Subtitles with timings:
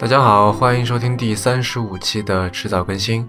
[0.00, 3.28] 大家好，欢迎收听第三十五期的迟早更新。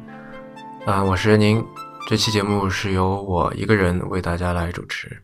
[0.85, 1.61] 啊，我是任宁。
[2.07, 5.21] 这期节目是由我一个人为大家来主持。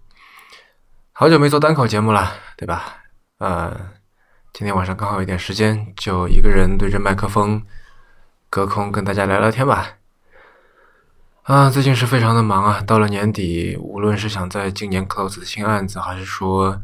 [1.13, 2.97] 好久没做单口节目了，对吧？
[3.37, 3.73] 呃，
[4.51, 7.63] 今天晚上刚好有点时间，就一个人对着麦克风，
[8.49, 9.93] 隔空跟大家聊聊天吧。
[11.43, 12.83] 啊，最近是非常的忙啊！
[12.85, 16.81] 到了年底，无论是想在今年 close 的新案子，还是说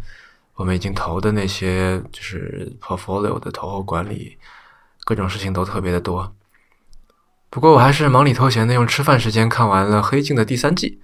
[0.55, 4.37] 我们已经投的那些就是 portfolio 的投后管理，
[5.03, 6.35] 各种事情都特别的多。
[7.49, 11.01] 不过我还是忙里偷闲的，用吃饭时间看完了《黑镜》的第三季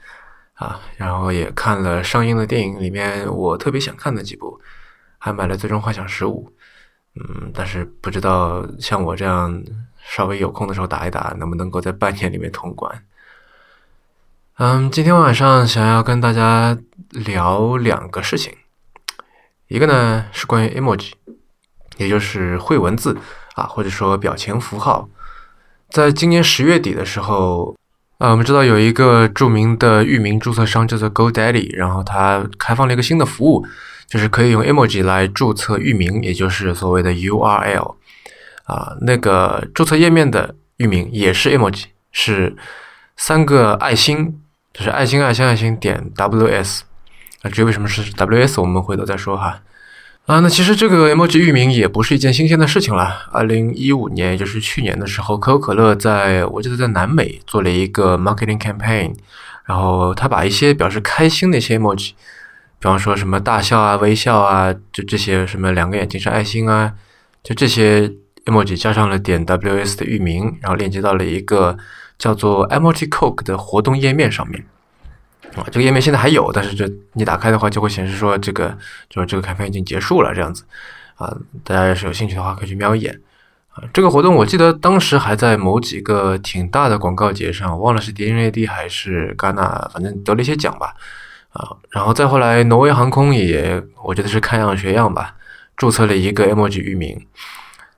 [0.53, 4.59] 啊，然后也看了上映的电影里面我特别想看的几部，
[5.17, 6.51] 还买了《最终幻想十五》。
[7.15, 9.63] 嗯，但是不知道像我这样
[10.03, 13.03] 稍微有空的时候打一打，能不能够在半年里面通关。
[14.57, 16.77] 嗯，今天晚上想要跟大家
[17.09, 18.53] 聊两个事情，
[19.69, 21.11] 一个呢是关于 emoji，
[21.97, 23.17] 也就是会文字
[23.55, 25.07] 啊，或者说表情符号。
[25.89, 27.75] 在今年十月底的时候，
[28.17, 33.65] 啊，我们知道有一个著名的域名注册商叫做 GoDaddy，然后它开放了一个新的服务，
[34.07, 37.95] 就是可以用 emoji 来注册域名，也就是所谓的 URL。
[38.65, 42.55] 啊，那个注册页面的域名也是 emoji，是
[43.15, 44.41] 三个爱心。
[44.71, 46.81] 就是爱心爱心爱心点 ws
[47.41, 49.61] 啊，至于为什么是 ws，我们回头再说哈。
[50.25, 53.27] 啊，那其实这个 emoji 域名也不是一件新鲜的事情了。
[53.31, 59.15] 二零一五年，也就是去年的时候，可口可乐在我记得在南美做了一个 marketing campaign，
[59.65, 62.11] 然后他把一些表示开心的一些 emoji，
[62.79, 66.93] 比方说什么大笑啊、微笑啊，就这些什么两个眼睛是爱心啊，
[67.41, 68.11] 就这些
[68.45, 71.77] emoji 加上了点 ws 的域名，然后链接到了一个。
[72.19, 74.61] 叫做 Emoji Coke 的活动页面上面
[75.55, 78.77] 啊，这个页面现在还有，但是这你打开的话就会显示说这个
[79.09, 80.63] 就是这个开发已经结束了这样子
[81.15, 83.19] 啊，大家要是有兴趣的话可以去瞄一眼
[83.71, 83.83] 啊。
[83.91, 90.93] 这个活动我记得当时还在某几个挺大的广告节上，忘了是 DNAD 还是戛纳，反正得了一些奖吧
[91.51, 91.75] 啊。
[91.89, 95.35] 然后再后来，挪威航空也我觉得是看样学样吧，
[95.75, 97.25] 注册了一个 Emoji 域名，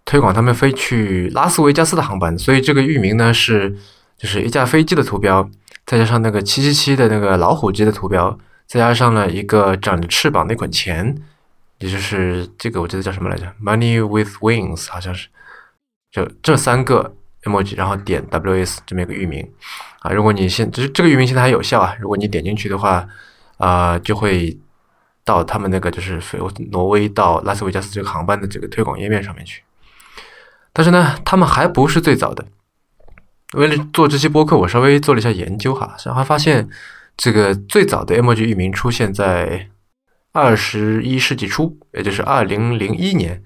[0.06, 3.76] 推广他们飞去拉斯维加斯的航班，所以这个域名呢是。
[4.22, 5.50] 就是一架飞机的图标，
[5.92, 11.14] 再加上那个七七七的那个老虎机的图标，再加上了一个长着翅膀那捆钱，
[11.80, 15.28] 也就是这个我记得叫什么来着？Money with wings，好像是，
[16.10, 17.14] 就这三个
[17.44, 19.46] emoji，然后点 ws 这么一个域名
[20.00, 20.12] 啊。
[20.12, 23.06] 如果你现就是这个域名现在还有效啊，如果你点进去的话
[23.58, 24.58] 啊，就会
[25.26, 26.40] 到他们那个就是飞
[26.72, 29.62] 挪威到拉斯维加斯这个航班的这个推广页面上面去。
[30.72, 32.46] 但是呢，他们还不是最早的。
[33.54, 36.70] 为了做这期播客，我稍微做了一下研究哈，然后发现
[37.18, 39.68] 这个最早的 emoji 域名出现在
[40.32, 43.44] 二十一世纪初，也就是二零零一年。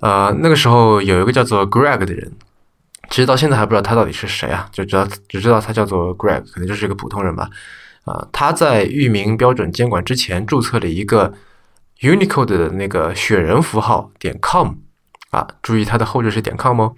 [0.00, 2.32] 呃，那个时候有一个叫做 Greg 的人，
[3.08, 7.48] 其实到现在还不知道他到底是谁啊，就知道只知道他叫做 Greg，可能就是一个普通人吧。
[8.04, 11.32] 啊，他在域名标准监管之前注册了一个
[12.00, 14.72] Unicode 的那个雪人符号点 com，
[15.30, 16.96] 啊，注意它的后缀是点 com 哦。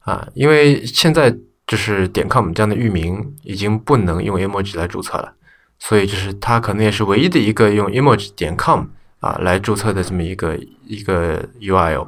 [0.00, 1.34] 啊，因为现在
[1.66, 5.34] 就是点 com 这样的域名已经不能用 emoji 来注册了，
[5.78, 8.86] 所以就是它可能也是唯一的一个用 emoji 点 com
[9.20, 12.06] 啊来注册的这么一个一个 URL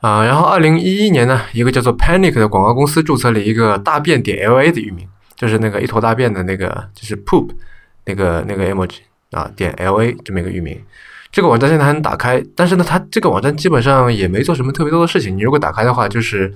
[0.00, 0.24] 啊。
[0.24, 7.50] 然后二零一一年呢，一个叫做 Panic 的广告公司注册了一个大便点 LA 的域名，就是那个一坨大便的那个就是 poop
[8.06, 9.00] 那个那个 emoji
[9.32, 10.80] 啊点 LA 这么一个域名。
[11.36, 15.36] 这个网站现在还能打开，但是呢，它这个网站基本上也没做什么特别多的事情。
[15.36, 16.50] 你如果打开的话，就是，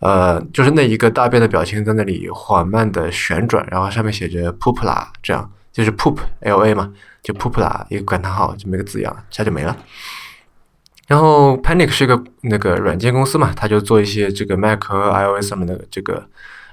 [0.00, 6.92] 呃，就是那一个大便的表情在那里缓慢的旋转，然后上面写着 “poop 啦”，这样就是 “poop l a” 嘛，
[7.22, 9.76] 就 “poop 啦”一个感叹号这么一个字样，一下就没了。
[11.06, 16.26] 然后 Panic 是一个那个软件公司嘛，他就做一些这个 Mac 和 iOS 上面的这个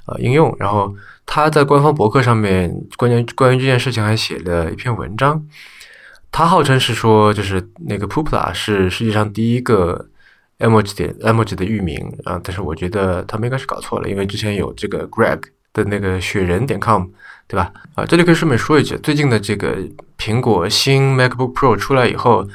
[0.08, 0.56] 呃应用。
[0.58, 0.96] 然后
[1.28, 5.46] 他在官方博客上面，关于关于这件事情还写了一篇文章。
[6.34, 10.10] 他号称是说，就是那个 Pupla 是世界上第一个
[10.58, 15.40] emoji 点 emoji 的域名啊，但是我觉得他们应该是搞错了，因为之前有这个 Greg
[15.74, 17.06] 的那个雪人点 com，
[17.48, 17.72] 对吧？
[17.94, 19.78] 啊，这里可以顺便说一句，最近的这个
[20.18, 22.48] 苹果新 MacBook Pro 出来以后，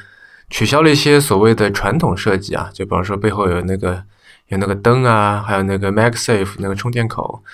[0.51, 4.03] 取消了一些所谓的传统设计啊，就比方说背后有那个
[4.49, 7.45] 有那个灯啊，还有那个 MagSafe 那个充电口，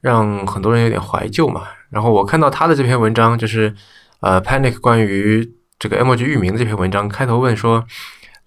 [0.00, 1.64] 让很多人有点怀旧嘛。
[1.90, 3.74] 然后我看到他的这篇文章，就是
[4.20, 7.84] 呃 Panic 关于这个 emoji 域名的这篇文章开头问说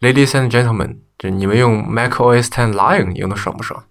[0.02, 3.84] ：“Ladies and gentlemen，就你们用 macOS 10 Lion 用的爽不爽？”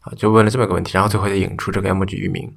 [0.00, 2.54] 啊，就问了这么个问题，然后最后就引出这个 emoji 域名。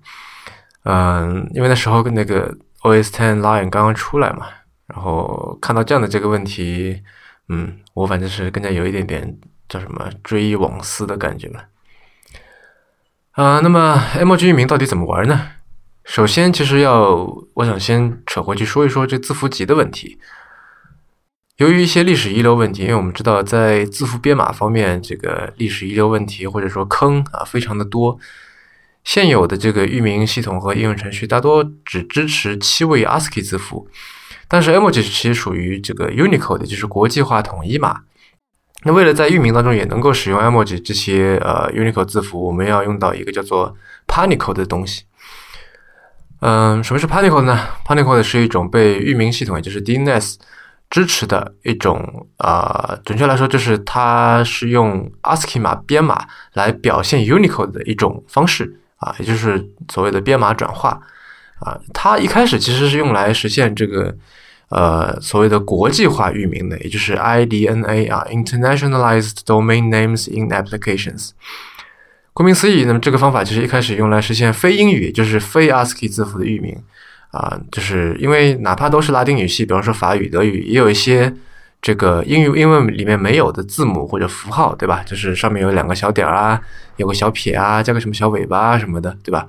[0.83, 4.48] 嗯，因为那时候那个 OS 10 Lion 刚刚出来嘛，
[4.88, 7.01] 然后看到这样的这个问题，
[7.50, 9.38] 嗯，我反正是更加有一点点
[9.68, 11.65] 叫什么追忆往事的感觉了。
[13.31, 15.51] 啊，那么 emoji 域名到底怎么玩呢？
[16.07, 17.15] 首先，其实要
[17.54, 20.18] 我想先扯回去说一说这字符集的问题。
[21.57, 28.18] 由于一些历史遗留问题，因为我们知道在字符编码方面，这个历史遗留问题或者说坑啊非常的多。
[29.04, 33.89] 现有的这个域名系统和应用程序大多只支持七位 ASCII 字符，
[34.48, 38.04] 但是 emoji 其实属于这个 Unicode，就是国际化统一码。
[38.83, 43.75] 那为了在域名当中也能够使用 emoji 这些呃 Unicode 字符，我们要用到一个叫做
[44.07, 45.04] Panicode 的东西。
[46.39, 50.36] 嗯，什么是 Panicode 呢？Panicode 是一种被域名系统，也就是 DNS
[50.89, 58.80] 支持的一种呃，准确来说就是它是用 ASCII 码编码来表现 Unicode 的一种方式。
[59.00, 61.00] 啊，也就是所谓的编码转化，
[61.60, 64.12] 啊，它一开始其实是用来实现这个
[64.69, 71.30] 呃所谓的国际化域名的，也就是 IDNA 啊，Internationalized Domain Names in Applications。
[72.38, 76.78] 顾名思义，那么这个方法其实一开始用来实现非英语，就是非 ASCII 字符的域名
[77.31, 81.34] 啊，就是因为哪怕都是拉丁语系，比方说法语、德语，也有一些。
[81.80, 85.04] 这个英语英文里面没有的字母或者符号，对吧？
[85.06, 86.60] 就是上面有两个小点儿啊，
[86.98, 89.48] 有个小撇啊，加个什么小尾巴啊什么的，对吧？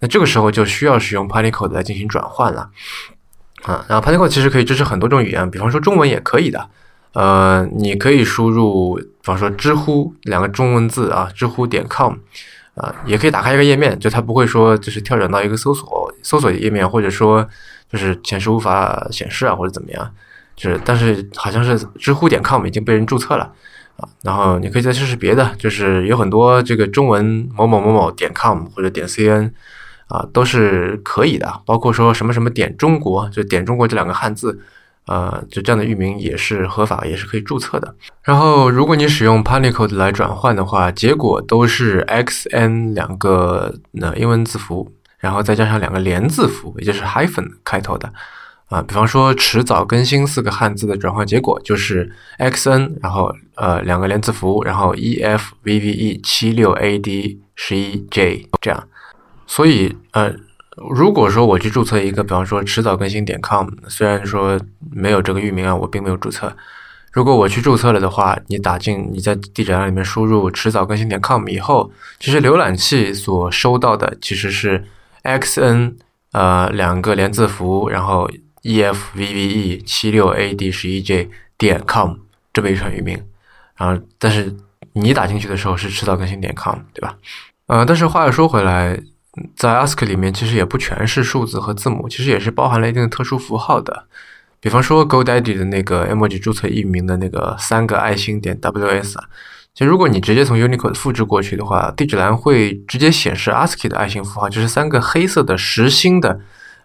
[0.00, 2.70] 那这个时候就需要使用 Panicode 来进行转换了
[3.62, 3.84] 啊。
[3.88, 6.68] 然后 Panicode 其实可以支持很多种语言，比方说中文也可以的。
[7.16, 12.12] 呃，你可以输入，比方说知乎两个中文字啊，知乎点 com
[12.74, 17.48] 啊，也可以打开一个页面，就它不会说就是跳转到一个搜索搜索页面，或者说
[17.90, 20.12] 就是显示无法显示啊，或者怎么样。
[20.56, 23.50] 就是，但是好像是知乎点 com 已经被人注册了
[23.96, 29.50] 啊，然后你可以再试试别的，就是有很多这个中文某某某某点 com 或者点 cn
[30.08, 34.60] 啊，都是可以的，包括说什么什么点中国，就点中国这两个汉字，
[35.06, 37.94] 呃，就这样的域名也是合法，也是可以注册的。
[38.22, 48.12] 然后如果你使用 Panicode 来转换的话，结果都是 xn 两个那英文字符，然后再加上两个连字符，也就是 hyphen 开头的。
[48.68, 52.10] 啊，比方说迟早更新四个汉字的转换结果就是
[52.40, 58.88] xn，然后呃两个连字符，然后 efvve 七六 ad 十一 j 这样。
[59.46, 60.34] 所以呃，
[60.76, 66.54] 如果说我去注册一个，比方说迟早更新点 com，虽然说没有这个域名啊，我并没有注册。
[67.12, 74.84] 如果我去注册了的话，你打进你在地址栏里面输入迟早更新点 com 以后，其实浏览器所收到的其实是
[75.24, 75.94] xn
[76.32, 78.30] 呃两个连字符，然后。
[78.66, 82.16] efvve 七六 ad 十一 j 点 com
[82.52, 83.16] 这么一串域名，
[83.76, 84.52] 然后但是
[84.92, 87.16] 你打进去的时候是迟早更新点 com 对吧？
[87.68, 88.98] 呃，但是话又说回来，
[89.54, 94.06] 在 ASCII 里面其实也不全是数字和字母，其实也是包含了一定的特殊符号的。
[94.60, 99.24] 比方说 GoDaddy 的那个 emoji 注册域名的那个三个爱心点 ws 啊，
[99.74, 106.40] 就如果你直接从 Unicode 复制过去的话，地址栏会直接显示 ASCII 的爱心符号，就是三个黑色的实心的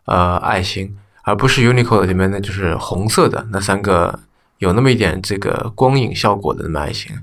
[0.05, 0.95] 呃爱心。
[1.23, 4.19] 而不是 Unicode 里面的就是红色的那三个
[4.57, 7.15] 有那么一点这个光影效果的那么爱心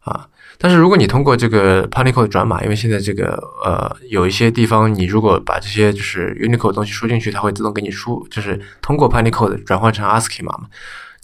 [0.00, 0.26] 啊，
[0.58, 10.66] 但是如果你通过这个 Panicode 转码，因为现在这个呃有一些地方你如果把这些就是 Unicode 东西输进去，它会自动给你输，就是通过 Panicode 转换成 ASCII 码嘛。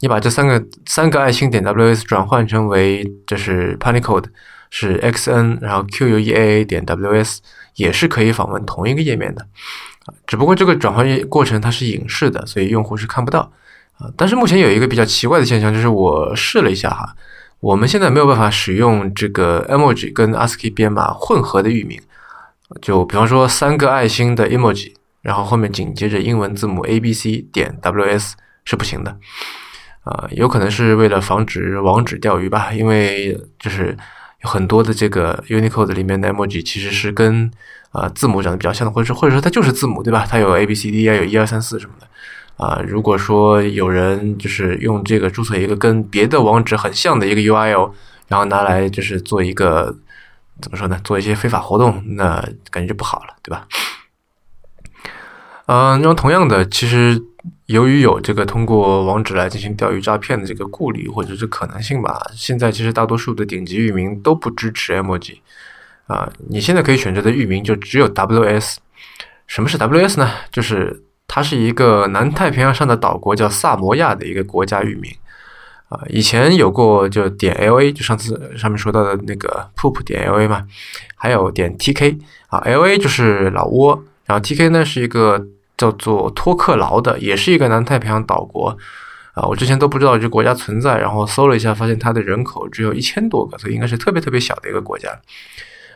[0.00, 4.24] 你把这三个三个爱心点 ws 转换成为就是 Panicode
[4.68, 7.38] 是 xn，然后 queaa 点 ws
[7.76, 9.46] 也是可以访问同一个页面的。
[10.26, 13.52] 只不过这个转换过程它是隐式的，所以用户是看不到
[13.98, 14.10] 啊。
[14.16, 17.14] 但是目前有一个比较奇怪的现象，就是我试了一下哈，
[17.62, 22.00] 我们现在没有办法使用这个 emoji 跟 ASCII 编码混合的域名。
[22.80, 28.32] 就比方说三个爱心的 emoji，然后后面紧接着英文字母 A B C 点 ws
[28.64, 29.16] 是不行的
[30.02, 30.26] 啊。
[30.32, 33.96] 有可能是为了防止网址钓鱼吧，因为就是
[34.42, 37.48] 有很多的这个 Unicode 里面的 emoji 其实是跟
[37.92, 40.26] 啊，字母长得比较像的，或者说或者说它就是字母，对吧？
[40.28, 42.08] 它有 A B C D 啊，有一二三四什么的
[42.56, 42.80] 啊。
[42.86, 47.92] 如果说有人就是用这个注册一个跟别的网址很像的一个 URL，
[48.28, 49.96] 然后拿来就是做一个
[50.60, 51.00] 怎么说呢？
[51.04, 52.40] 做一些非法活动，那
[52.70, 53.66] 感觉就不好了，对吧？
[55.66, 57.22] 嗯，那么同样的，其实
[57.66, 65.38] 由于有这个通过网址来进行钓鱼诈骗的这个顾虑或者是可能性吧，现在其实大多数的顶级域名都不支持 emoji。
[66.08, 68.78] 啊，你现在可以选择的域名就只有 WS。
[69.46, 70.30] 什么是 WS 呢？
[70.50, 75.10] 就是它是一个南太平洋上的岛国，叫萨摩亚的一个国家域名。
[75.88, 80.66] 啊，以前有过就点 LA，就上次上面说到的那个 poop 点 LA 嘛，
[81.16, 82.18] 还有点 TK。
[82.48, 88.76] 啊，LA 就是老挝，然后 TK 呢是一个叫做托克劳的，也是一个南太平洋岛国。
[89.34, 95.08] 啊，我之前都不知道这国家存在，然后搜了一下，发现它的人口只有一千多个，所以应该是特别特别小的一个国家。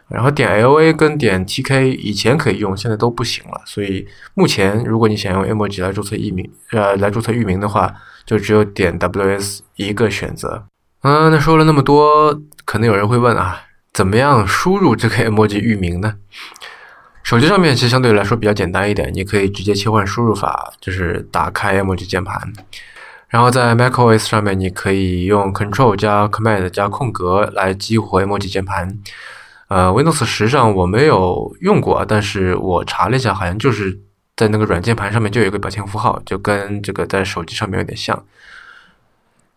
[0.08, 3.60] 然后点 L A 跟点 T K 以前可以用，现在都不行了。
[3.66, 7.92] 所以目前如果你想用 emoji 来注册域名，呃，来注册域名的话，
[8.24, 10.64] 就只有点 W S 一个选择。
[11.02, 16.14] 嗯，那说了那么多，可能有人会问啊，怎么样输入这个 emoji 域名呢？
[17.24, 22.52] 手机上面其实相对来说比较简单一点，你可以直接切换输入法，就是打开 emoji 键盘。
[23.28, 28.96] 然后在 macOS 上面，你可以用 Control 加 Command 加空格来激活 emoji 键盘。
[29.68, 33.98] 呃，Windows 十上我没有用过，但是我查了一下，好像就是
[34.36, 38.24] 在那个软键盘上面就有一个表情符号，就跟这个在手机上面有点像。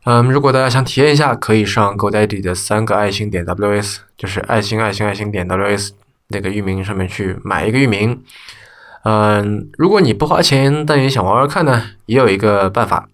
[0.05, 5.91] 嗯，如果大家想体验一下，可以上 GoDaddy 的三个爱心点 WS，就是爱心爱心爱心点 WS
[6.29, 8.23] 那个域名上面去买一个域名。
[9.03, 13.07] 嗯，如果你不花钱，但也想玩玩看呢，也有一个办法，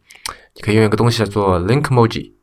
[0.53, 2.34] 你可以用一个东西叫做 Linkmoji。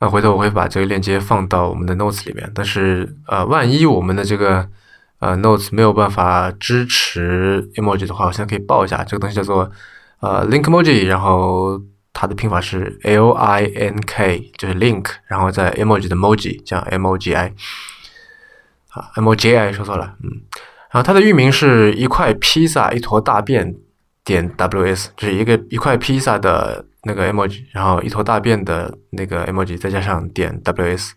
[0.00, 4.68] 那回头我会把这个链接放到我们的 notes 里面，但是呃，万一我们的这个
[5.18, 9.68] 呃 notes 没有办法支持 emoji 的话，我现在可以报一下，这个东西叫做
[10.20, 11.80] 呃 link emoji，然后
[12.12, 17.52] 它的拼法是 l i n k，就是 link，然后在 emoji 的 moji，叫 m o g i，
[18.90, 20.30] 啊 m o j i 说错了，嗯，
[20.92, 23.74] 然后它的域名是一块披萨一坨大便
[24.24, 26.84] 点 w s，就是一个一块披萨的。
[27.08, 31.12] 那个 emoji，然后一坨大便的那个 emoji，再加上点 ws，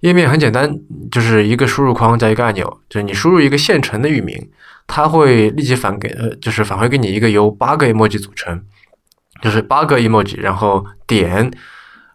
[0.00, 0.68] 页面很简单，
[1.10, 4.50] 就是一个输入框加一个按钮，就是你输入一个现成的域名，
[4.88, 8.60] 它会立即返给呃，就是返回给你一个由八个 emoji 组成，
[9.40, 11.50] 就是八个 emoji，然后点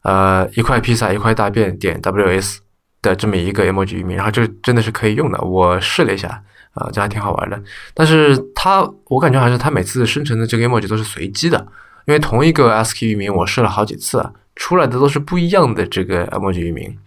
[0.03, 2.57] 呃一块披萨一块大便点 ws
[3.01, 7.59] 的这么一个 emoji 域名，然后就真的是可以用的，我试了一下啊，这还挺好玩的，
[7.93, 11.65] 但是它我感觉还是它每次生成的这个 emoji 都是随机的。
[12.09, 16.97] 因为同一个 S K 域名，我试了好几次，出来的都是不一样的这个 emoji 域名，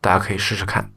[0.00, 0.88] 大家可以试试看。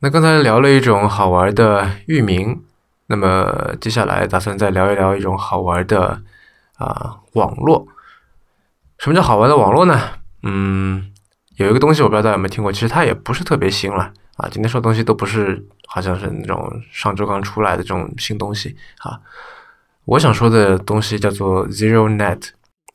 [0.00, 2.62] 那刚才聊了一种好玩的域名，
[3.08, 6.22] 那么接下来打算再聊一聊一种好玩的
[6.78, 7.86] 啊网络。
[8.96, 10.00] 什么叫好玩的网络呢？
[10.42, 11.12] 嗯，
[11.56, 14.48] 有一个东西我不知道大家有没有听过，其实它也不是特别新了啊。
[14.50, 19.20] 今天说的东西都不是，好像是那种上周刚出来的这种新东西啊。
[20.06, 22.52] 我想说的东西叫做 Zero Net。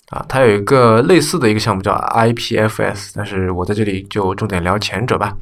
[0.10, 5.36] 啊，它有一个类似的一个项目叫 IPFS，但是我在这里就重点聊前者吧。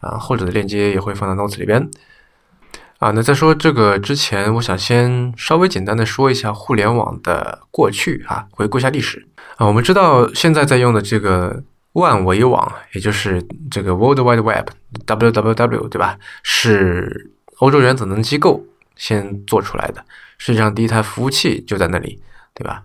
[0.00, 1.90] 啊，后者的链接也会放在 notes 里边。
[2.98, 9.26] 啊，那在说这个之前，我想先稍微简单的说一下互联网的过去啊，回顾一下历史。
[9.56, 16.18] 啊，我们知道现在在用的这个万维网，也就是这个 World Wide Web（WWW） 对吧？
[16.42, 18.64] 是欧洲原子能机构
[18.96, 20.04] 先做出来的，
[20.38, 22.22] 实际上第一台服务器就在那里，
[22.54, 22.82] 对吧？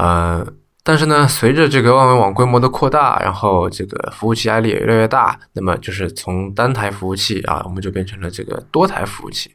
[0.00, 0.46] 呃，
[0.82, 9.54] 但是呢，随着这个万维网规模的扩大，然后这个服务器压力也越来越大，那么就是从单台服务器啊，我们就变成了这个多台服务器。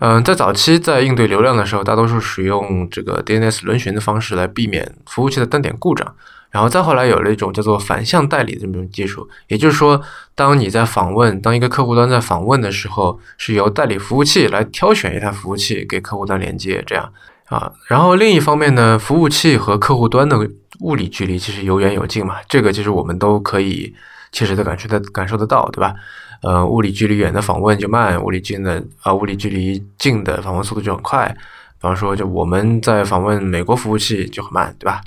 [0.00, 6.14] 嗯，在早期在应对流量的时候，大多数使用这个 DNS 轮询的方式来避免服务器的单点故障。
[6.50, 10.00] 然后再后来有了一种叫做反向代理的这种技术，也就是说，
[10.36, 17.12] 当你在访问，当一个客户端在访问的时候，是由代理服务器来挑选一台服务器给客户端连接，这样。
[17.46, 20.38] 啊，然后另一方面呢，服务器和客户端的
[20.80, 23.94] 物理距离其实有远有近嘛，这个其实我们都可以
[24.32, 25.94] 切实的感受的感受得到，对吧？
[26.42, 31.28] 呃，物理距离远的访问就慢，物理近的啊，物理距离近的访问速度就很快。
[31.28, 35.02] 比方说，就我们在访问美国服务器就很慢，对吧？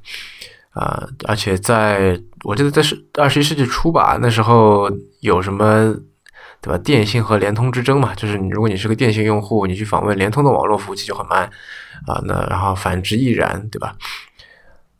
[0.71, 4.91] 啊，而且在我记得在是二十一世纪初吧，那时候
[5.21, 5.95] 有什么？
[6.59, 6.77] 对吧？
[6.79, 11.47] 电信和联通之争嘛，就是你如果你是个电信用户，你去访问联通的网络服务器就很慢
[12.05, 12.21] 啊。
[12.25, 13.95] 那然后反之亦然，对吧？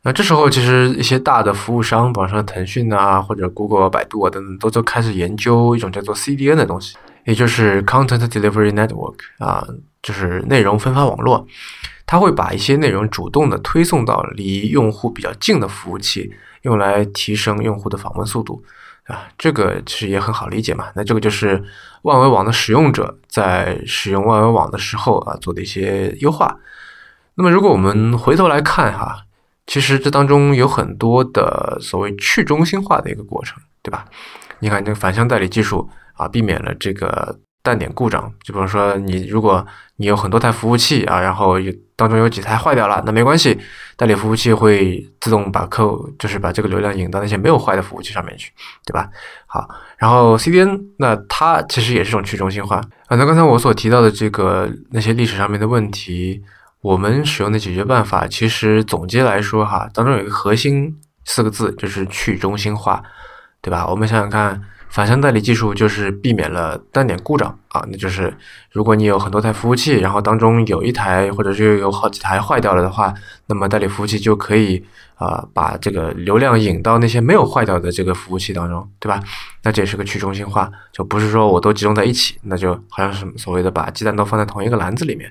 [0.02, 9.66] 那这时候其实一些大的服务商，比方说腾讯啊，或者 Google、百度啊等等，都都开始研究一种叫做 CDN 的东西，也就是 Content Delivery Network 啊，
[10.00, 11.46] 就是内容分发网络。
[12.06, 18.62] 它会把一些内容主动的推送到离用户比较近的服务器，用来提升用户的访问速度。
[19.08, 20.86] 啊，这个其实也很好理解嘛。
[20.94, 21.62] 那这个就是
[22.02, 26.56] 万维网的使用者在使用万维网的时候啊做的一些优化。
[27.38, 29.24] 那么如果我们回头来看哈，
[29.66, 34.04] 其实这当中有很多的所谓去中心化的一个过程，对吧？
[34.58, 37.38] 你看这个反向代理技术啊，避免了这个。
[37.60, 39.66] 单点故障，就比如说你，如果
[39.96, 43.58] 你有很多台服务器啊，然后有当中有几台坏掉了，那没关系，
[43.94, 48.50] 代理服务器会自动把客户，就是把这个流量引到那些没有坏的服务器上面去，
[48.86, 49.10] 对吧？
[49.46, 49.68] 好，
[49.98, 53.16] 然后 CDN，那它其实也是一种去中心化啊。
[53.16, 56.42] 那刚才我所提到的这个那些历史上面的问题，
[56.80, 63.02] 我们使用的解决办法，其实总结来说哈，当中有一个核心四个字就是去中心化，
[63.60, 63.86] 对吧？
[63.86, 64.62] 我们想想看。
[64.90, 68.34] 反向代理技术就是避免了单点故障啊，那就是
[68.70, 73.12] 如果你有很多台服务器，然后当中有一台或者是有好几台坏掉了的话，
[73.48, 74.82] 那么代理服务器就可以
[75.16, 79.20] 啊把这个流量引到那些没有坏掉的这个服务器当中，对吧？
[79.62, 85.30] 那这也是个去中心化，就不是说我都集中在一起，那就好像是所谓的把鸡蛋都放在同一个篮子里面。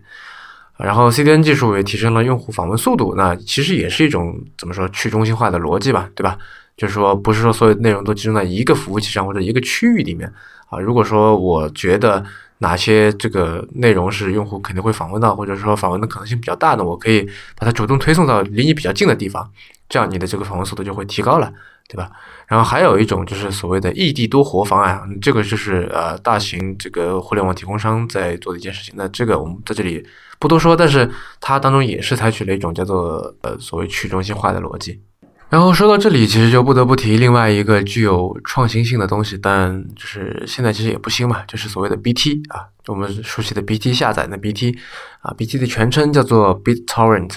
[0.77, 6.37] 然后 CDN 技术也提升了用户访问速度，那其实也是一种怎么说去中心化的逻辑吧，对吧？
[6.77, 10.31] 就是说，不是说所有内容都集中在一个服务器上或者一个区域里面
[10.69, 10.79] 啊。
[10.79, 12.23] 如果说我觉得
[12.59, 19.49] 哪些这个内容是用户肯定会访问到，或者说访问的可能性比较大的，我可以把它主动推送到离你比较近的地方，
[19.89, 21.51] 这样你的这个访问速度就会提高了，
[21.87, 22.11] 对吧？
[22.45, 28.93] 然后还有一种就是所谓的异地多活方案，这个就是呃大型这个互联网提供商在做的一件事情。
[28.95, 30.05] 那这个我们在这里
[30.39, 35.01] 不多说，但是它当中也是采取了一种叫做呃所谓去中心化的逻辑。
[35.49, 44.77] 然后说到这里，其实就不得不提另外一个具有创新性的东西，但就是现在其实也不新嘛，就是所谓的 BT 啊，我们熟悉的 BT 下载的 BT
[45.21, 47.31] 啊，BT 的全称叫做 BitTorrent。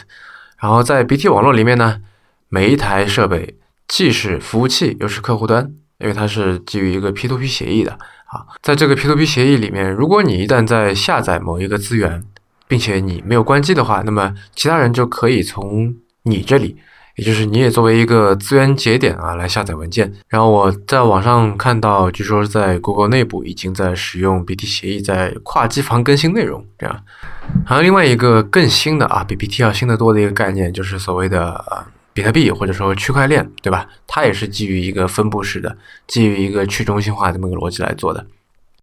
[0.59, 2.01] 然后在 BT 网络里面呢，
[2.49, 8.45] 每一台设备既是服务器又是客户端，因为它是基于一个 P2P 协议的啊。
[8.61, 12.25] 在这个 P2P 协议里面，如果你一旦在下载某一个资源，
[12.71, 16.77] 并且你没有关机的话，那么其他人就可以从你这里。
[17.17, 20.11] 也就是你也作为一个资源节点啊，来下载文件。
[20.29, 26.65] 然后我在网上看到，据说在 Google 内部已经在使用 BT 协议，在跨机房更新内容。
[26.79, 27.05] 这样，
[27.67, 31.85] 还有另外一个更新的啊，比 BT 要新的多的一个概念，就是所谓的呃
[32.15, 33.87] 比特币或者说区块链，对吧？
[34.07, 38.25] 它也是基于一个分布式的，基于一个去中心化这么个逻辑来做的。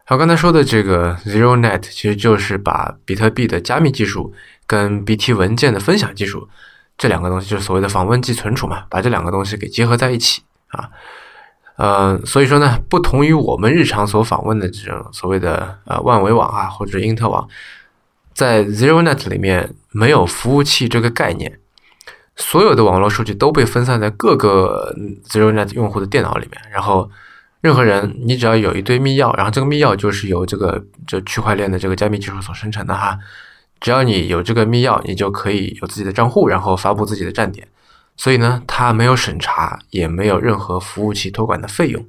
[0.09, 4.33] 好，刚才说的这个 ZeroNet 其实就是把比特币的加密技术
[4.65, 6.47] 跟 BT 文件的分享技术。
[6.97, 10.89] 这两个东西就是所谓的访问即存储嘛，把这两个东西给结合在一起啊，
[11.75, 17.45] 呃，所以说呢，不同于我们日常所访问的这种所谓的呃万维网啊或者因特网，
[18.33, 21.59] 在 ZeroNet 里面没有服务器这个概念，
[22.37, 24.95] 所有的网络数据都被分散在各个
[25.27, 27.11] ZeroNet 用户的电脑里面，然后
[27.61, 33.17] 任何人你只要有一堆密钥，然后这个密钥就是由这个这区块链的这个加密技术所生成的哈。
[33.79, 37.67] 只要你有这个密钥，你就可以有自己的账户，然后发布自己的站点。
[38.15, 42.03] 所以呢，它没有审查，也没有任何服务器托管的费用。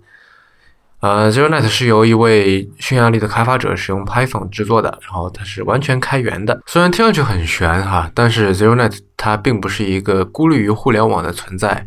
[1.01, 6.61] 呃，ZeroNet 是由一位匈牙利的开发者使用 Python 制作的，然后它是完全开源的。
[6.67, 11.87] 虽然听上去很玄哈，但是 ZeroNet 它并不是一个孤立于互联网的存在。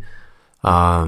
[0.61, 1.07] 啊，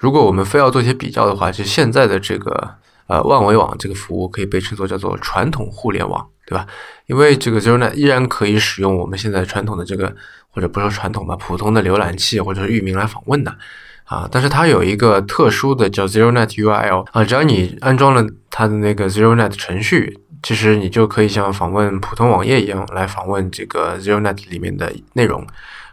[0.00, 2.74] 如果我们非要做一些比较的话，就现在的这个
[3.06, 6.26] 呃万维网这个服务可以被称作叫做传统互联网。
[6.46, 6.66] 对吧？
[7.06, 10.12] 因为这个 ZeroNet 依然可以使用我们现在传统的这个，
[10.50, 13.56] 或者不说传统吧，普通的浏览器或者是域名来访问的
[14.02, 14.28] 啊。
[14.28, 25.40] 但是它有一个特殊的叫 ZeroNet URL 啊，只要你安装了它的那个 ZeroNet 程序，其实你就可以像访问普通网页一样来访问这个 ZeroNet 里面的内容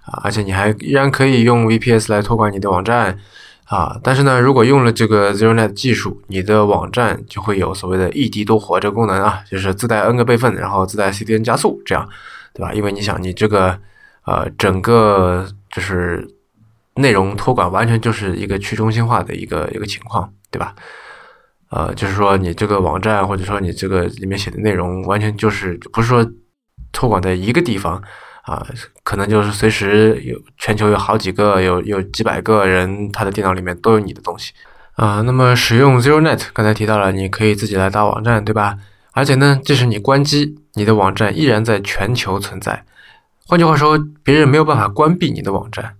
[0.06, 0.22] 啊。
[0.24, 3.20] 而且你还依然可以用 VPS 来托管你的网站。
[3.68, 12.08] 啊，但是呢，如果用了这个 ZeroNet 技术，你的网站就会有所谓的异地多活这个功能啊，就是自带 N 个备份，然后自带 CDN 加速，这样，
[12.54, 12.74] 对吧？
[12.74, 13.78] 因为你想，你这个
[14.24, 16.26] 呃，整个就是
[16.96, 20.74] 内容托管完全就是一个去中心化的一个一个情况，对吧？
[21.70, 26.26] 呃，就是说你这个网站或者说你这个里面写的内容，完全就是不是说
[26.94, 28.02] 托管在一个地方。
[28.48, 28.66] 啊，
[29.04, 34.54] 可能就是随时有全球有好几个，有有几百个人，他的电脑里面都有你的东西
[34.96, 35.22] 啊。
[35.26, 38.78] 那么使用 ZeroNet，刚才提到了，你可以自己来搭网站，对吧？
[39.12, 42.86] 而且呢，即使你关机，你的网站依然在全球存在。
[43.46, 45.96] 换句话说，别人没有办法关闭你的网站，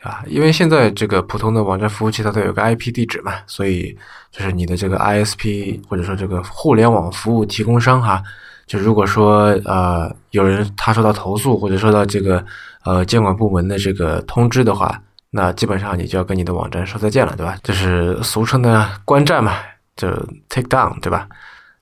[0.00, 0.22] 对吧？
[0.28, 3.98] 因为现在这个普通的网站服务器它都有个 IP 地址嘛，所以
[4.30, 8.22] 就是你的这个 ISP 或者说这个互联网服务提供商哈。
[8.68, 12.44] 就如果说呃有人他收到投诉或者收到这个
[12.84, 17.56] 呃监管部门的这个通知的话，那基本上你就要跟你的网站说再见了，对吧？
[17.64, 19.54] 就是俗称的关站嘛，
[19.96, 20.08] 就
[20.48, 21.26] take down，对吧？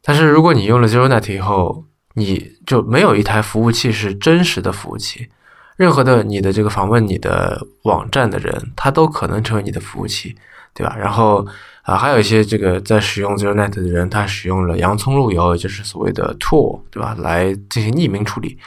[0.03, 5.29] 但是如果你用了 ZeroNet 以后，你就没有一台服务器是真实的服务器，
[5.77, 10.35] 任何的你的这个访问你的网站的人，他都可能成为你的服务器，
[10.77, 10.95] 对吧？
[10.97, 11.45] 然后。
[11.87, 17.15] 啊，还有一些这个在使用 ZeroNet 的人，他使用了洋葱路由，也就是所谓的 tool，对吧？
[17.21, 18.59] 来进行匿名处理，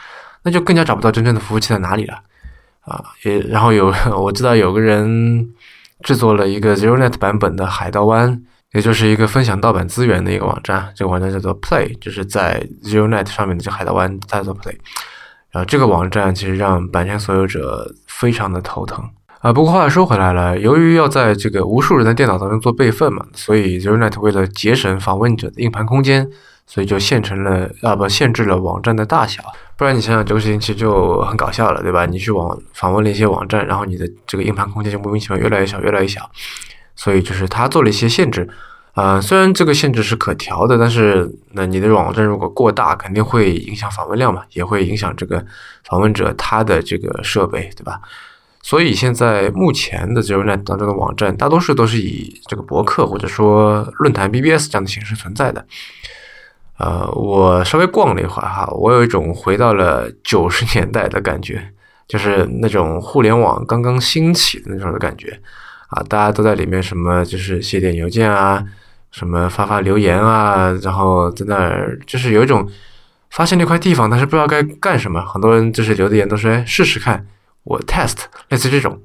[0.42, 2.14] 那就更加找不到真正的服务器在哪里了。
[2.80, 5.54] 啊，也然后有 我知道有个人
[6.02, 8.42] 制作了一个 ZeroNet 版本的海盗湾，
[8.72, 14.78] 也就是一个分享盗版资源的一个网站，这个网站叫做 Play，就是在 ZeroNet 上面的这海盗湾叫做 Play。
[15.52, 19.10] 然后这个网站其实让版权所有者非常的头疼。
[19.42, 26.30] 啊，不过话说回来了，由于要在这个无数人的电脑当中做备份嘛，所以 ZeroNet 为了节省访问者的硬盘空间，
[26.68, 29.42] 所以就限成了啊不限制了网站的大小。
[29.78, 32.06] 不然你想想这个事情其实就很搞笑了，对吧？
[32.06, 36.30] 你去网访问了一些网站，然后你的这个硬盘空间就莫名其妙越来越小，越来越小。
[36.98, 38.50] 所以就是它做了一些限制。
[38.96, 45.42] 呃，虽然这个限制是可调的，但是那你的网站如果过大，肯定会影响访问量嘛，也会影响这个
[45.86, 48.02] 访问者他的这个设备，对吧？
[48.62, 55.66] 所以现在目前的 ZeroNet 当中的网站，大多数都是以这个博客或者说论坛 BBS 这样的形式存在的。
[56.78, 61.72] 呃，我稍微逛了一会儿哈，我有一种回到了九十年代的感觉，
[62.08, 65.40] 就是那种互联网刚刚兴起的那种的感觉。
[65.90, 68.64] 啊，大家都在里面，什么就是写点邮件啊，
[69.12, 72.70] 什么发发留言啊，然后在那儿就是有一种
[73.32, 75.20] 发现那块地方，但是不知道该干什么。
[75.26, 77.26] 很多人就是留的言都说，哎，试试看，
[77.70, 78.18] 我 test，
[78.50, 79.00] 类似这种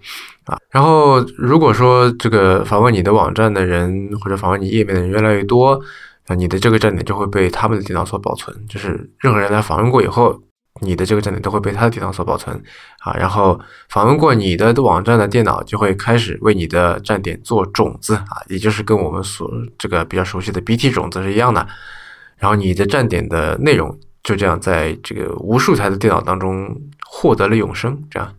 [0.47, 0.59] 啊。
[0.71, 5.81] 然后如果说这个访问你的网站的人或者访问你页面的人越来越多，
[6.27, 10.43] 那你的这个站点就会被他们的电脑所保存，就是任何人来访问过以后。
[10.81, 12.61] 你的这个站点都会被他的电脑所保存
[12.99, 13.59] 啊，然后
[13.91, 19.49] 访问过你的网站的电脑就会开始为你的站点做种子啊，也就是跟我们所
[19.79, 21.65] 这个比较熟悉的 BT 种子是一样的。
[22.39, 28.35] 然后你的站点的内容就这样在这个无数台的电脑当中获得了永生，这样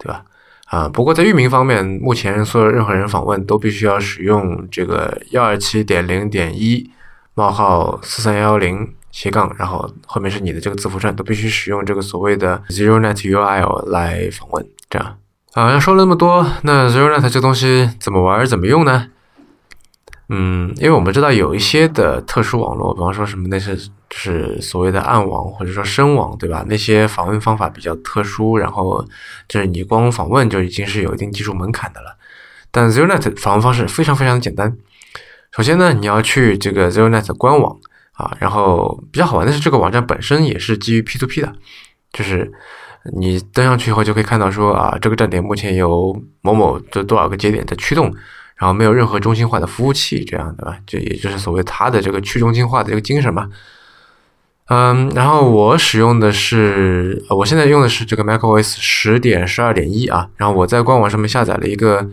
[0.00, 0.24] 对吧？
[0.66, 6.90] 啊，不过在域名方面，目前所有任何人访问都必须要使用这个幺二七点零点一
[7.34, 8.94] 冒号四三幺零。
[9.12, 14.64] 斜杠，然后后面是你的这个字符串，都必须使用这个所谓的 ZeroNet URL 来访问。
[14.88, 15.18] 这样，
[15.54, 19.08] 啊，要说了那么多，那 ZeroNet 这东西怎么玩，怎么用呢？
[20.30, 26.64] 嗯，因为我们知道有一些的特殊网络，比方说什么那些就是所谓的暗网或者说深网，对吧？
[26.68, 29.04] 那些访问方法比较特殊，然后
[29.48, 32.16] 就是你光访问就已经是有一定技术门槛的了。
[32.70, 34.76] 但 ZeroNet 访问方式非常非常的简单。
[35.50, 37.76] 首先呢，你要去这个 ZeroNet 官网。
[38.12, 41.50] 啊，然后比较好玩的是，这个网站本身也是基于 P2P 的，
[42.12, 42.52] 就是
[43.14, 48.14] 你登上去以后就可以看到说啊，这个站点目前有某某这多少个节点在驱动，
[48.60, 50.76] 然后没有任何中心化的服务器，这样的吧？
[50.86, 53.48] 这也就是所谓它的这个去中心化的这个精神嘛。
[54.66, 62.06] 嗯，然后我使用的是，我现在用的是这个 macOS 十点十二点一啊，然后我在官网上面下载了一个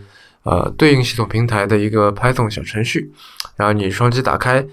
[0.44, 3.12] 呃对应系统平台的一个 Python 小程序，
[3.58, 4.66] 然后你双击打开。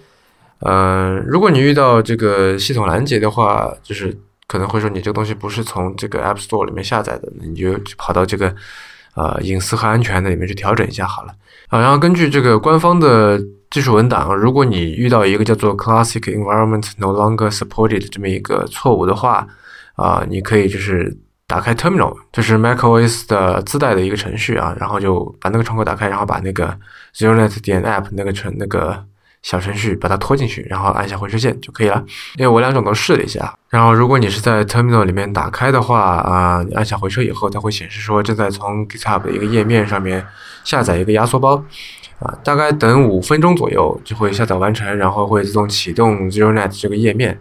[0.60, 8.54] 呃，如果你遇到这个系统拦截的话，就是可能会说你这个东西不是从这个 App Store 里面下载的，你就跑到这个
[9.14, 11.32] 呃隐私和安全的里面去调整一下好了。
[11.68, 19.46] 啊，然后根据这个官方的技术文档，如果你遇到一个叫做 Classic Environment No Longer Supported 这么一个错误的话，
[19.96, 26.78] 啊，你可以就是打开 Terminal，就是 macOS 的自带的一个程序啊，然后就把那个窗口打开，然后把那个
[27.16, 29.04] ZeroNet 点 App 那个程那个。
[29.44, 32.02] 小程序把它拖进去，然后按下回车键就可以了。
[32.36, 40.26] 因为我两种都试了一下，然后如果你是在 Terminal 里面打开的话啊，你按下回车以后，它会显示说正在从 GitHub 的一个页面上面
[40.64, 41.62] 下载一个压缩包
[42.20, 47.38] 啊，大概等五分钟左右就会下载完成，然后会自动启动 ZeroNet 这个页面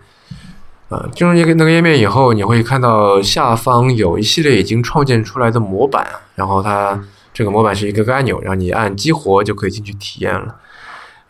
[0.90, 1.08] 啊。
[1.16, 7.02] 进入一个那个页面以后，你会看到下方有一系列已经创建出来的模板，然后它
[7.34, 10.58] 这个模板是一个个按钮，然后你按激活就可以进去体验了。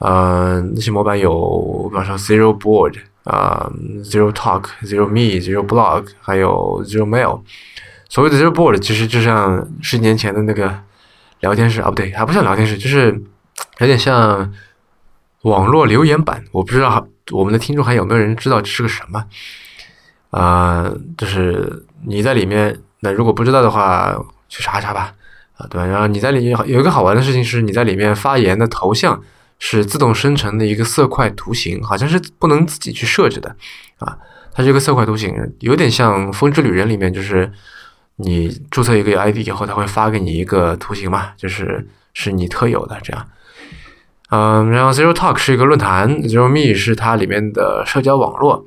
[0.04, 3.72] 呃，那些模板有，比方说 Zero Board 啊
[4.04, 7.40] ，Zero Talk、Zero Me、Zero Blog，还有 Zero Mail。
[8.10, 10.78] 所谓的 Zero Board 其实就像十几年前的那个
[11.40, 13.18] 聊天室啊，不对，还不像聊天室，就是
[13.80, 14.54] 有点像
[15.44, 16.44] 网络留言板。
[16.52, 19.24] 我不知道我们的听众还有没有人知道这是个什么？
[20.32, 24.14] 啊，就是你在里面，那如果不知道的话，
[24.50, 25.14] 去查查吧。
[25.56, 29.24] 啊，对，然后你在里面有一个好玩的事情是，你在里面发言的头像。
[29.66, 33.56] 是自动生成的一个色块图形，好像是不能自己去设置的
[33.98, 34.18] 啊。
[34.52, 37.50] 它这个色块图形有点像《风之旅人》里面，就是
[38.18, 43.26] 你注册一个 ID 以后，它会发给你一个图形嘛，就是是你特有的这样。
[44.32, 48.66] 嗯，然后 Zero Talk 是一个论坛，Zero Me 是它里面的社交网络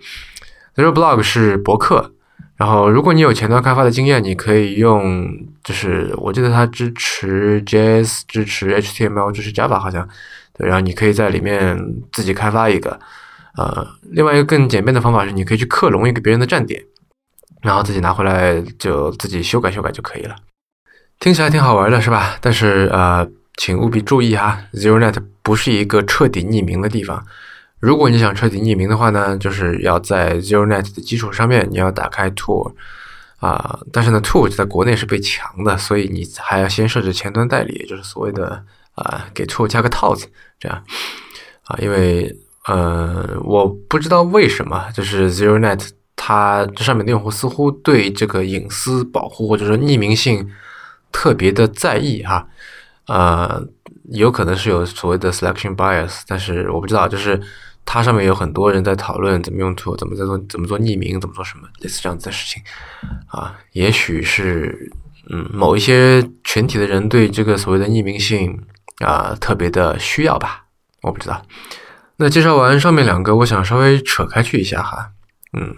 [0.76, 2.14] ，Zero Blog 是博客。
[2.56, 5.28] 然后，如果你有前端开发的经验，你可以用，
[5.62, 10.08] 就是我记得它支持 JS，支持 HTML，支持 Java 好像。
[10.58, 11.78] 然后你可以在里面
[12.12, 12.98] 自己开发一个，
[13.56, 16.82] 呃，另外一个更简便的方法是，你可以去克隆一个别人的站点，
[17.62, 20.36] 然后自己拿回来就自己修改修改就可以了。
[21.18, 22.36] 听起来挺好玩的，是吧？
[22.40, 27.24] 但是呃，请务必注意哈，ZeroNet 不是一个彻底匿名的地方。
[27.78, 32.72] 如果你想彻底匿名的话呢，就是要在 ZeroNet 的基础上面，你要打开 Tor，
[33.38, 38.62] 啊，但是呢，To 在国内是被强的，所以你还要先设置前端代理，也就是所谓的
[38.96, 40.26] 啊，给 To 加个套子，
[40.58, 40.84] 这样
[41.64, 50.50] 啊，因为呃，我不知道为什么，就是 ZeroNet 它这上面的用户似乎对这个隐私保护或者说匿名性
[51.12, 52.46] 特别的在意哈，
[53.06, 53.64] 呃，
[54.10, 57.40] 有可能是有所谓的 selection bias，但是我不知道，就是。
[57.88, 62.60] 它上面有很多人在讨论怎么用 to，怎么在做，怎么做匿名，怎么做什么类似这样子的事情，
[63.28, 64.90] 啊，也许是
[65.30, 68.60] 嗯某一些群体的人对这个所谓的匿名性
[69.04, 70.64] 啊特别的需要吧，
[71.02, 71.42] 我不知道。
[72.16, 75.10] 那介绍完上面两个，我想稍微扯开去一下哈，
[75.52, 75.74] 嗯，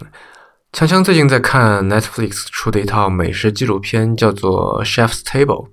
[0.72, 5.68] 锵锵最近在看 Netflix 出的一套美食纪录片，叫做 Chef's Table，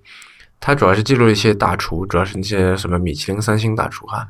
[0.60, 4.28] 它主要是记录了一些大厨，主要是那些什么米其林三星大厨哈。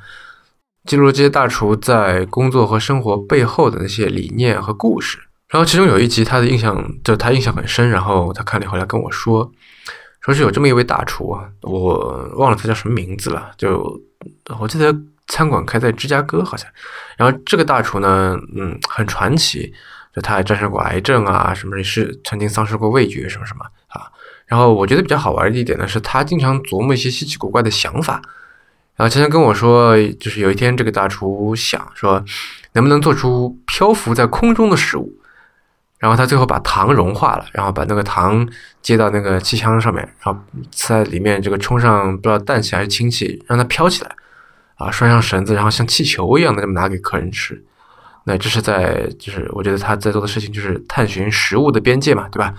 [0.85, 5.17] 记录了这些大厨在工作和生活背后的那些理念和故事。
[5.47, 7.89] 然后其中有一集，他的印象就他印象很深。
[7.89, 9.49] 然后他看了回来跟我说，
[10.25, 13.51] 说是有这么一位大厨啊，我忘了他叫什么名字了。
[13.59, 14.01] 就
[14.59, 14.91] 我记得
[15.27, 16.67] 餐馆开在芝加哥好像。
[17.15, 19.71] 然后这个大厨呢，嗯，很传奇，
[20.15, 24.09] 就他还战胜过癌症啊，什么是曾经丧失过味觉什么什么啊。
[24.47, 28.19] 然后我觉得比较好玩的一点呢，是他经常琢磨一些稀奇古怪的想法。
[28.95, 32.25] 然后芊芊跟我说，就是有一天这个大厨想说，
[32.73, 35.13] 能不能做出漂浮在空中的食物？
[36.05, 38.47] 然后他最后把糖融化了，然后把那个糖
[38.83, 40.39] 接到那个气枪上面，然后
[40.69, 44.15] 在里面这个充上不知道氮气还是氢气，让它飘起来，
[44.75, 47.59] 啊，拴上绳子，然后像气球一样的这么拿给客人吃。
[48.25, 52.53] 那这是在就是我觉得他在做的事情就是探寻食物的边界嘛，对吧？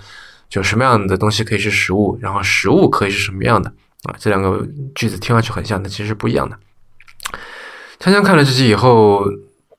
[0.49, 3.71] 就什么样的东西可以是食物，然后食物可以是什么样的？
[4.03, 6.57] 啊，这两个句子听上去很像，但其实不一样的。
[7.99, 9.25] 锵锵看了这集以后，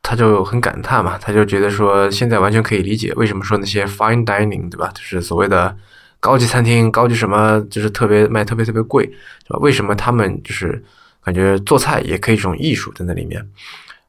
[0.08, 4.90] 他就很感叹嘛，他就觉得说，现在完全可以理解为什么说那些 fine dining，对吧？
[4.94, 5.76] 就是所谓的
[6.18, 9.04] 高级餐厅、高级什么，就是特别卖特别特别贵，
[9.46, 9.58] 是吧？
[9.60, 10.82] 为什么他们就是
[11.22, 13.46] 感觉做菜也可以一种艺术在那里面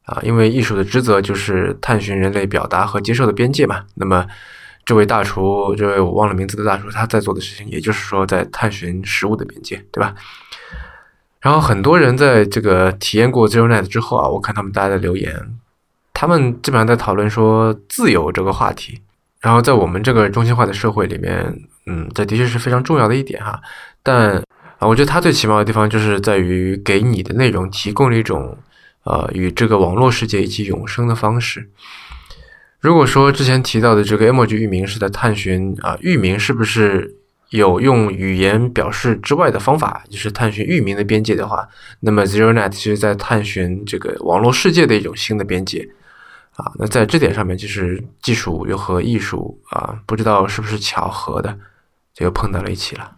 [0.05, 0.17] 啊？
[0.23, 3.83] 因为艺术的职责就是探寻人类表达和接受的边界嘛。
[3.95, 4.25] 那么。
[4.85, 10.15] 这位大厨，这位我忘了名字的大厨，他在做的事情，也就是说在探寻食物的边界，对吧？
[11.41, 15.31] 然后很多人在这个体验过 Zero Net 之后啊，我看他们大家的留言，
[16.19, 18.99] 他们基本上在讨论说自由这个话题。
[19.39, 23.58] 然后在我们这个中心化的社会里面，嗯，这的确是非常重要的一点哈。
[24.03, 24.36] 但
[24.79, 28.58] 啊，我觉得它最奇妙的地方就是在于给你的内容提供了一种
[29.05, 31.69] 呃与这个网络世界一起永生的方式。
[32.82, 37.15] 如果说之前提到的这个 emoji 域名是在探寻啊域名是不是
[37.51, 41.65] 有用语言表示之外的方法，就是探寻域名的边界的话，
[42.01, 45.88] 那么 ZeroNet 其实在探寻这个网络世界的一种新的边界
[46.59, 46.71] 啊。
[46.75, 51.57] 那在这点上面，其实技术又和艺术啊，不知道是不是巧合的，
[52.13, 53.11] 就又碰到了一起了。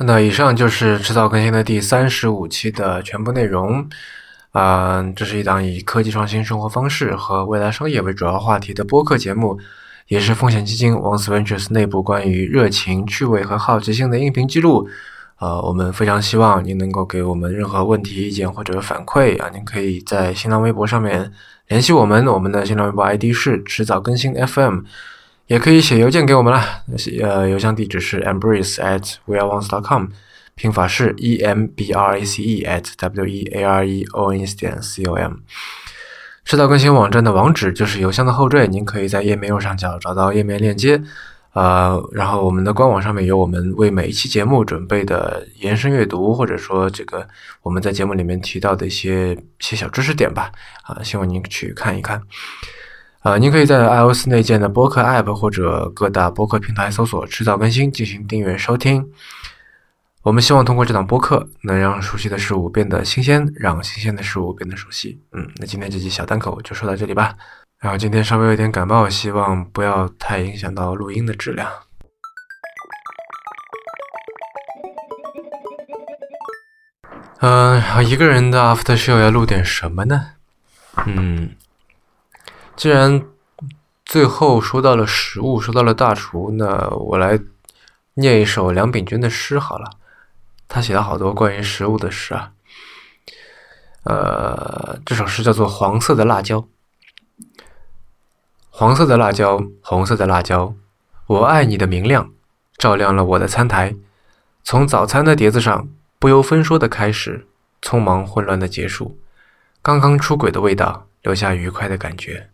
[0.00, 3.88] 那以上就是迟早更新的第三十五期的全部内容。
[4.52, 9.58] 啊，这是一档以科技创新、生活方式和未来商业为主要话题的播客节目，
[10.08, 14.88] 也是风险基金 Once Ventures 内部关于热情、趣味和好奇心的音频记录。
[15.38, 21.30] 呃，我们非常希望您能够给我们任何问题、意见或者反馈啊，您可以在新浪微博上面
[21.68, 24.80] 联系我们，我们的新浪微博 ID 是迟早更新 FM，
[25.46, 26.82] 也可以写邮件给我们啦，
[27.22, 30.06] 呃，邮箱地址是 embrace at weareones.com。
[30.54, 34.46] 拼法是 e m b r a c e at w e a r e o n
[34.46, 35.34] s 点 c o m。
[36.46, 41.02] 迟早更新网站的网址就是邮箱的后缀，您可以在页面右上角找到页面链接。
[41.56, 47.26] 呃，然后我们的官网上面有我们为每一期节目准备的延伸阅读，或者说这个
[47.62, 50.52] 我们在节目里面提到的一些一些小知识点吧。
[50.82, 52.20] 啊，希望您去看一看。
[53.20, 59.10] 啊，您可以在 iOS 内建的播客 App 或者各大播客平台搜索“迟早更新”进行订阅收听。
[60.24, 65.18] 我们希望通过这档播客，能让熟悉的事物变得新鲜，让新鲜的事物变得熟悉。
[65.32, 67.34] 嗯，那今天这期小单口就说到这里吧。
[67.86, 71.70] 然后今天稍微有点感冒，希望不要太影响到录音的质量。
[77.38, 80.32] 嗯，一个人的 after show 要录点什么呢？
[81.06, 81.54] 嗯，
[82.74, 83.22] 既然
[84.04, 87.38] 最后说到了食物，说到了大厨，那我来
[88.14, 89.88] 念一首梁秉娟的诗好了。
[90.66, 92.50] 他写了好多关于食物的诗啊，
[94.02, 96.58] 呃，这首诗叫做《黄色的辣椒》。
[98.78, 100.74] 黄色的辣椒，红色的辣椒，
[101.28, 102.30] 我爱你的明亮，
[102.76, 103.96] 照亮了我的餐台。
[104.62, 107.46] 从早餐的碟子上不由分说的开始，
[107.80, 109.18] 匆忙混乱的结束。
[109.80, 112.50] 刚刚出轨的味道，留下愉快的感觉。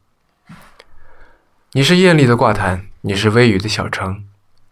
[1.73, 4.25] 你是艳丽的挂毯，你是微雨的小城，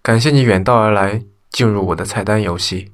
[0.02, 2.92] 感谢你远道而来，进入我的菜单游戏，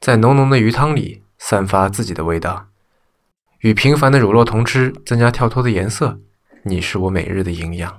[0.00, 2.68] 在浓浓的鱼汤里散发自己的味道，
[3.58, 6.18] 与平凡的乳酪同吃，增加跳脱的颜色。
[6.64, 7.98] 你是我每日的营养。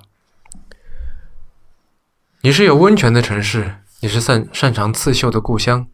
[2.42, 5.88] 你是有温泉的城市，你是擅擅长刺绣的故乡，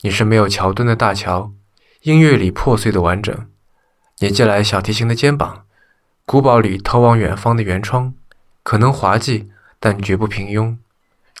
[0.00, 1.52] 你是没有桥墩的大桥，
[2.02, 3.46] 音乐里破碎的完整。
[4.20, 5.64] 你借来小提琴的肩膀，
[6.24, 8.14] 古堡里通往远方的圆窗，
[8.62, 10.78] 可能滑稽，但绝不平庸。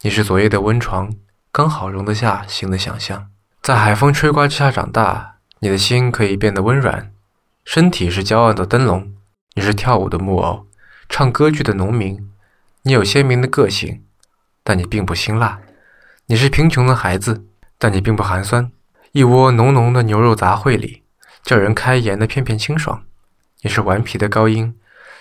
[0.02, 1.14] 你是昨夜的温床，
[1.50, 3.30] 刚好容得下新的想象。
[3.62, 7.10] 在海风吹刮之下长大，你的心可以变得温软，
[7.64, 9.14] 身体是骄傲的灯笼。
[9.58, 10.68] 你是跳舞的木偶，
[11.08, 12.30] 唱歌剧的农民。
[12.82, 14.04] 你有鲜明的个性。
[14.62, 15.58] 但你并不辛辣，
[16.26, 17.44] 你是贫穷的孩子，
[17.76, 18.70] 但你并不寒酸。
[19.10, 21.02] 一窝浓浓的牛肉杂烩里，
[21.42, 23.02] 叫人开颜的片片清爽。
[23.62, 24.76] 你是顽皮的高音，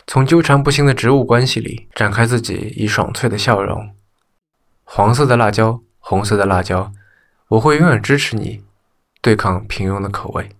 [0.06, 3.90] 从纠缠不清的植物关系里展开自己以爽脆的笑容。
[4.84, 6.92] 黄色的辣椒，红色的辣椒，
[7.48, 8.64] 我会永远支持你，
[9.20, 10.52] 对抗平庸的口味。